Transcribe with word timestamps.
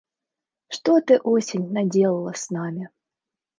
Что 0.69 0.99
ты, 0.99 1.19
осень, 1.19 1.71
наделала 1.71 2.33
с 2.33 2.49
нами? 2.49 2.89